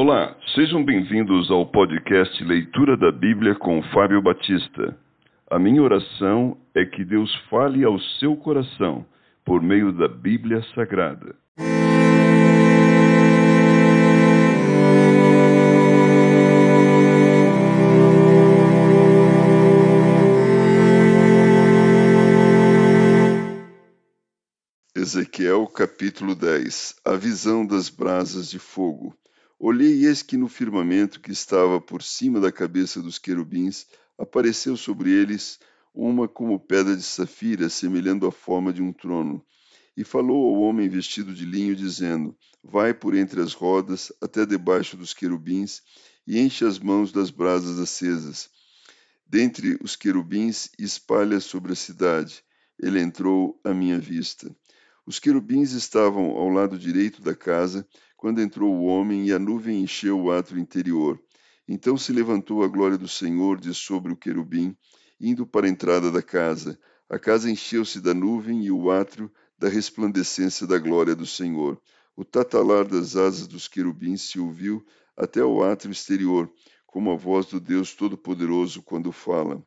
Olá, 0.00 0.36
sejam 0.54 0.84
bem-vindos 0.84 1.50
ao 1.50 1.66
podcast 1.66 2.44
Leitura 2.44 2.96
da 2.96 3.10
Bíblia 3.10 3.56
com 3.56 3.82
Fábio 3.92 4.22
Batista. 4.22 4.96
A 5.50 5.58
minha 5.58 5.82
oração 5.82 6.56
é 6.72 6.84
que 6.84 7.04
Deus 7.04 7.34
fale 7.50 7.82
ao 7.82 7.98
seu 8.20 8.36
coração 8.36 9.04
por 9.44 9.60
meio 9.60 9.90
da 9.92 10.06
Bíblia 10.06 10.62
Sagrada. 10.72 11.34
Ezequiel 24.94 25.66
capítulo 25.66 26.36
10 26.36 27.00
A 27.04 27.16
visão 27.16 27.66
das 27.66 27.88
brasas 27.88 28.48
de 28.48 28.60
fogo. 28.60 29.12
Olhei 29.60 30.02
e 30.02 30.06
eis 30.06 30.22
que 30.22 30.36
no 30.36 30.46
firmamento 30.46 31.18
que 31.18 31.32
estava 31.32 31.80
por 31.80 32.00
cima 32.00 32.38
da 32.38 32.52
cabeça 32.52 33.02
dos 33.02 33.18
querubins 33.18 33.86
apareceu 34.16 34.76
sobre 34.76 35.10
eles 35.10 35.58
uma 35.92 36.28
como 36.28 36.60
pedra 36.60 36.96
de 36.96 37.02
safira, 37.02 37.68
semelhando 37.68 38.24
a 38.24 38.30
forma 38.30 38.72
de 38.72 38.80
um 38.80 38.92
trono. 38.92 39.44
E 39.96 40.04
falou 40.04 40.46
ao 40.46 40.62
homem 40.62 40.88
vestido 40.88 41.34
de 41.34 41.44
linho, 41.44 41.74
dizendo: 41.74 42.36
Vai 42.62 42.94
por 42.94 43.16
entre 43.16 43.40
as 43.40 43.52
rodas 43.52 44.12
até 44.20 44.46
debaixo 44.46 44.96
dos 44.96 45.12
querubins 45.12 45.82
e 46.24 46.38
enche 46.38 46.64
as 46.64 46.78
mãos 46.78 47.10
das 47.10 47.30
brasas 47.30 47.80
acesas. 47.80 48.48
Dentre 49.26 49.76
os 49.82 49.96
querubins 49.96 50.70
espalha 50.78 51.40
sobre 51.40 51.72
a 51.72 51.76
cidade. 51.76 52.44
Ele 52.78 53.00
entrou 53.00 53.60
à 53.64 53.74
minha 53.74 53.98
vista. 53.98 54.54
Os 55.04 55.18
querubins 55.18 55.72
estavam 55.72 56.26
ao 56.36 56.48
lado 56.48 56.78
direito 56.78 57.20
da 57.20 57.34
casa, 57.34 57.84
quando 58.18 58.42
entrou 58.42 58.74
o 58.74 58.84
homem 58.84 59.28
e 59.28 59.32
a 59.32 59.38
nuvem 59.38 59.80
encheu 59.80 60.20
o 60.20 60.32
átrio 60.32 60.58
interior. 60.58 61.22
Então 61.68 61.96
se 61.96 62.12
levantou 62.12 62.64
a 62.64 62.66
glória 62.66 62.98
do 62.98 63.06
Senhor 63.06 63.60
de 63.60 63.72
sobre 63.72 64.12
o 64.12 64.16
querubim, 64.16 64.76
indo 65.20 65.46
para 65.46 65.66
a 65.66 65.70
entrada 65.70 66.10
da 66.10 66.20
casa. 66.20 66.76
A 67.08 67.16
casa 67.16 67.48
encheu-se 67.48 68.00
da 68.00 68.12
nuvem 68.12 68.64
e 68.64 68.72
o 68.72 68.90
átrio 68.90 69.30
da 69.56 69.68
resplandecência 69.68 70.66
da 70.66 70.78
glória 70.78 71.14
do 71.14 71.24
Senhor. 71.24 71.80
O 72.16 72.24
tatalar 72.24 72.88
das 72.88 73.14
asas 73.14 73.46
dos 73.46 73.68
querubins 73.68 74.22
se 74.22 74.40
ouviu 74.40 74.84
até 75.16 75.44
o 75.44 75.62
átrio 75.62 75.92
exterior, 75.92 76.52
como 76.88 77.12
a 77.12 77.16
voz 77.16 77.46
do 77.46 77.60
Deus 77.60 77.94
Todo-Poderoso 77.94 78.82
quando 78.82 79.12
fala. 79.12 79.62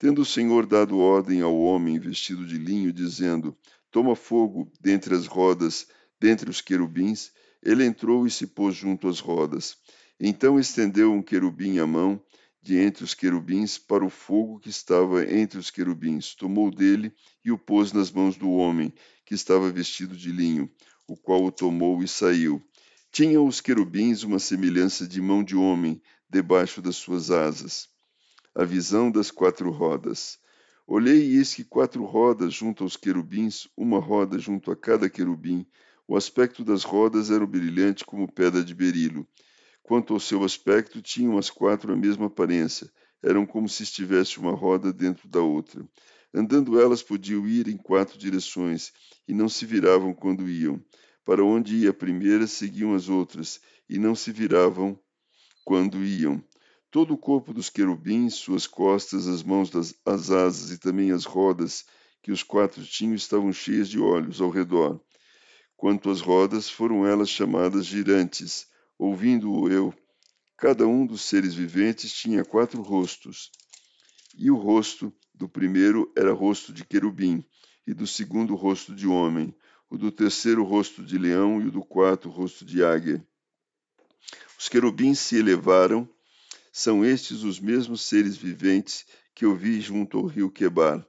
Tendo 0.00 0.22
o 0.22 0.26
Senhor 0.26 0.66
dado 0.66 0.98
ordem 0.98 1.42
ao 1.42 1.56
homem 1.56 2.00
vestido 2.00 2.44
de 2.44 2.58
linho, 2.58 2.92
dizendo: 2.92 3.56
Toma 3.88 4.16
fogo 4.16 4.68
dentre 4.80 5.14
as 5.14 5.28
rodas, 5.28 5.86
dentre 6.18 6.50
os 6.50 6.60
querubins, 6.60 7.30
ele 7.64 7.84
entrou 7.84 8.26
e 8.26 8.30
se 8.30 8.46
pôs 8.46 8.74
junto 8.74 9.08
às 9.08 9.18
rodas. 9.18 9.76
Então 10.20 10.60
estendeu 10.60 11.12
um 11.12 11.22
querubim 11.22 11.78
a 11.78 11.86
mão 11.86 12.22
de 12.62 12.78
entre 12.78 13.04
os 13.04 13.14
querubins 13.14 13.76
para 13.78 14.04
o 14.04 14.10
fogo 14.10 14.60
que 14.60 14.68
estava 14.68 15.24
entre 15.24 15.58
os 15.58 15.70
querubins. 15.70 16.34
Tomou 16.34 16.70
dele 16.70 17.12
e 17.44 17.50
o 17.50 17.58
pôs 17.58 17.92
nas 17.92 18.10
mãos 18.10 18.36
do 18.36 18.50
homem, 18.50 18.92
que 19.24 19.34
estava 19.34 19.70
vestido 19.70 20.16
de 20.16 20.30
linho, 20.30 20.70
o 21.06 21.16
qual 21.16 21.44
o 21.44 21.52
tomou 21.52 22.02
e 22.02 22.08
saiu. 22.08 22.62
Tinham 23.10 23.46
os 23.46 23.60
querubins 23.60 24.22
uma 24.22 24.38
semelhança 24.38 25.06
de 25.06 25.20
mão 25.20 25.44
de 25.44 25.56
homem 25.56 26.00
debaixo 26.28 26.80
das 26.80 26.96
suas 26.96 27.30
asas. 27.30 27.88
A 28.54 28.64
visão 28.64 29.10
das 29.10 29.30
quatro 29.30 29.70
rodas. 29.70 30.38
Olhei 30.86 31.30
e 31.30 31.36
eis 31.36 31.54
que 31.54 31.64
quatro 31.64 32.04
rodas 32.04 32.52
junto 32.52 32.84
aos 32.84 32.96
querubins, 32.96 33.68
uma 33.76 33.98
roda 33.98 34.38
junto 34.38 34.70
a 34.70 34.76
cada 34.76 35.08
querubim, 35.08 35.66
o 36.06 36.16
aspecto 36.16 36.64
das 36.64 36.82
rodas 36.82 37.30
era 37.30 37.46
brilhante 37.46 38.04
como 38.04 38.30
pedra 38.30 38.62
de 38.62 38.74
berilo. 38.74 39.26
Quanto 39.82 40.12
ao 40.14 40.20
seu 40.20 40.44
aspecto, 40.44 41.00
tinham 41.00 41.38
as 41.38 41.50
quatro 41.50 41.92
a 41.92 41.96
mesma 41.96 42.26
aparência. 42.26 42.90
Eram 43.22 43.46
como 43.46 43.68
se 43.68 43.82
estivesse 43.82 44.38
uma 44.38 44.52
roda 44.52 44.92
dentro 44.92 45.28
da 45.28 45.40
outra. 45.40 45.86
Andando 46.32 46.80
elas 46.80 47.02
podiam 47.02 47.46
ir 47.46 47.68
em 47.68 47.76
quatro 47.76 48.18
direções, 48.18 48.92
e 49.26 49.32
não 49.32 49.48
se 49.48 49.64
viravam 49.64 50.12
quando 50.12 50.48
iam. 50.48 50.82
Para 51.24 51.44
onde 51.44 51.76
ia 51.76 51.90
a 51.90 51.94
primeira, 51.94 52.46
seguiam 52.46 52.94
as 52.94 53.08
outras, 53.08 53.60
e 53.88 53.98
não 53.98 54.14
se 54.14 54.30
viravam 54.30 54.98
quando 55.64 56.04
iam. 56.04 56.42
Todo 56.90 57.14
o 57.14 57.18
corpo 57.18 57.52
dos 57.54 57.70
querubins, 57.70 58.34
suas 58.34 58.66
costas, 58.66 59.26
as 59.26 59.42
mãos, 59.42 59.70
das, 59.70 59.94
as 60.04 60.30
asas 60.30 60.70
e 60.70 60.78
também 60.78 61.12
as 61.12 61.24
rodas 61.24 61.84
que 62.22 62.30
os 62.30 62.42
quatro 62.42 62.84
tinham 62.84 63.14
estavam 63.14 63.52
cheias 63.52 63.88
de 63.88 63.98
olhos 63.98 64.40
ao 64.40 64.50
redor. 64.50 65.00
Quanto 65.84 66.08
às 66.08 66.22
rodas, 66.22 66.70
foram 66.70 67.06
elas 67.06 67.28
chamadas 67.28 67.84
girantes. 67.84 68.66
Ouvindo-o 68.98 69.70
eu, 69.70 69.92
cada 70.56 70.86
um 70.86 71.04
dos 71.04 71.20
seres 71.20 71.54
viventes 71.54 72.10
tinha 72.10 72.42
quatro 72.42 72.80
rostos. 72.80 73.52
E 74.34 74.50
o 74.50 74.56
rosto 74.56 75.12
do 75.34 75.46
primeiro 75.46 76.10
era 76.16 76.32
rosto 76.32 76.72
de 76.72 76.86
querubim, 76.86 77.44
e 77.86 77.92
do 77.92 78.06
segundo 78.06 78.54
rosto 78.54 78.94
de 78.94 79.06
homem, 79.06 79.54
o 79.90 79.98
do 79.98 80.10
terceiro 80.10 80.64
rosto 80.64 81.04
de 81.04 81.18
leão 81.18 81.60
e 81.60 81.66
o 81.66 81.70
do 81.70 81.82
quarto 81.82 82.30
rosto 82.30 82.64
de 82.64 82.82
águia. 82.82 83.22
Os 84.58 84.70
querubins 84.70 85.18
se 85.18 85.36
elevaram, 85.36 86.08
são 86.72 87.04
estes 87.04 87.42
os 87.42 87.60
mesmos 87.60 88.00
seres 88.00 88.38
viventes 88.38 89.04
que 89.34 89.44
eu 89.44 89.54
vi 89.54 89.82
junto 89.82 90.16
ao 90.16 90.24
rio 90.24 90.50
Quebar. 90.50 91.06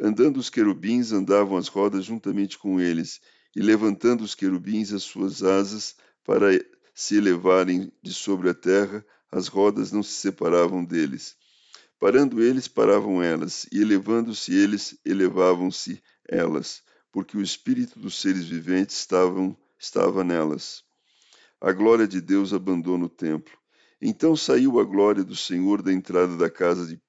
Andando 0.00 0.38
os 0.38 0.48
querubins, 0.48 1.12
andavam 1.12 1.58
as 1.58 1.68
rodas 1.68 2.06
juntamente 2.06 2.56
com 2.56 2.80
eles, 2.80 3.20
e 3.54 3.60
levantando 3.60 4.24
os 4.24 4.34
querubins 4.34 4.92
as 4.92 5.02
suas 5.02 5.42
asas 5.42 5.96
para 6.24 6.48
se 6.94 7.16
elevarem 7.16 7.92
de 8.02 8.12
sobre 8.12 8.48
a 8.48 8.54
terra, 8.54 9.04
as 9.30 9.48
rodas 9.48 9.90
não 9.90 10.02
se 10.02 10.12
separavam 10.12 10.84
deles. 10.84 11.36
Parando 11.98 12.42
eles, 12.42 12.68
paravam 12.68 13.22
elas, 13.22 13.66
e 13.72 13.80
elevando-se 13.80 14.54
eles, 14.54 14.98
elevavam-se 15.04 16.02
elas, 16.28 16.82
porque 17.10 17.36
o 17.36 17.42
espírito 17.42 17.98
dos 17.98 18.20
seres 18.20 18.44
viventes 18.44 18.96
estavam, 18.96 19.56
estava 19.78 20.22
nelas. 20.22 20.82
A 21.60 21.72
glória 21.72 22.06
de 22.06 22.20
Deus 22.20 22.52
abandona 22.52 23.06
o 23.06 23.08
templo. 23.08 23.56
Então 24.00 24.36
saiu 24.36 24.78
a 24.78 24.84
glória 24.84 25.24
do 25.24 25.34
Senhor 25.34 25.80
da 25.80 25.92
entrada 25.92 26.36
da 26.36 26.50
casa 26.50 26.86
de, 26.86 27.00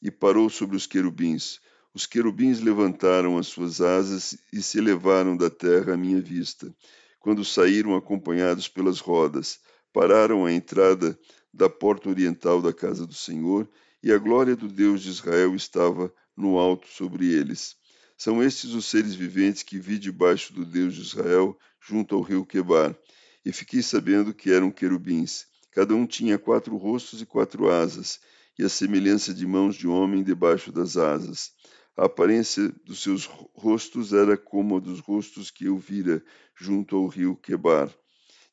e 0.00 0.10
parou 0.10 0.48
sobre 0.48 0.76
os 0.76 0.86
querubins. 0.86 1.60
Os 1.96 2.04
querubins 2.04 2.60
levantaram 2.60 3.38
as 3.38 3.46
suas 3.46 3.80
asas 3.80 4.36
e 4.52 4.60
se 4.60 4.76
elevaram 4.76 5.34
da 5.34 5.48
terra 5.48 5.94
à 5.94 5.96
minha 5.96 6.20
vista. 6.20 6.70
Quando 7.18 7.42
saíram 7.42 7.96
acompanhados 7.96 8.68
pelas 8.68 9.00
rodas, 9.00 9.60
pararam 9.94 10.44
à 10.44 10.52
entrada 10.52 11.18
da 11.54 11.70
porta 11.70 12.10
oriental 12.10 12.60
da 12.60 12.70
casa 12.70 13.06
do 13.06 13.14
Senhor, 13.14 13.66
e 14.02 14.12
a 14.12 14.18
glória 14.18 14.54
do 14.54 14.68
Deus 14.68 15.00
de 15.00 15.08
Israel 15.08 15.54
estava 15.54 16.12
no 16.36 16.58
alto 16.58 16.86
sobre 16.86 17.32
eles. 17.32 17.76
São 18.14 18.42
estes 18.42 18.74
os 18.74 18.84
seres 18.84 19.14
viventes 19.14 19.62
que 19.62 19.78
vi 19.78 19.98
debaixo 19.98 20.52
do 20.52 20.66
Deus 20.66 20.94
de 20.94 21.00
Israel, 21.00 21.58
junto 21.80 22.14
ao 22.14 22.20
rio 22.20 22.44
Quebar, 22.44 22.94
e 23.42 23.50
fiquei 23.52 23.80
sabendo 23.80 24.34
que 24.34 24.50
eram 24.50 24.70
querubins. 24.70 25.46
Cada 25.72 25.94
um 25.94 26.06
tinha 26.06 26.36
quatro 26.36 26.76
rostos 26.76 27.22
e 27.22 27.24
quatro 27.24 27.70
asas, 27.70 28.20
e 28.58 28.64
a 28.64 28.68
semelhança 28.68 29.32
de 29.32 29.46
mãos 29.46 29.76
de 29.76 29.88
homem 29.88 30.22
debaixo 30.22 30.70
das 30.70 30.98
asas. 30.98 31.52
A 31.96 32.04
aparência 32.04 32.68
dos 32.84 33.02
seus 33.02 33.24
rostos 33.54 34.12
era 34.12 34.36
como 34.36 34.76
a 34.76 34.80
dos 34.80 35.00
rostos 35.00 35.50
que 35.50 35.64
eu 35.64 35.78
vira 35.78 36.22
junto 36.54 36.94
ao 36.94 37.06
rio 37.06 37.34
Quebar. 37.34 37.90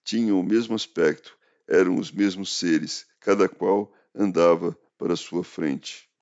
Tinham 0.01 0.39
o 0.39 0.43
mesmo 0.43 0.75
aspecto, 0.75 1.37
eram 1.67 1.97
os 1.97 2.09
mesmos 2.09 2.57
seres, 2.57 3.05
cada 3.19 3.49
qual 3.49 3.93
andava 4.15 4.77
para 4.97 5.17
sua 5.17 5.43
frente. 5.43 6.07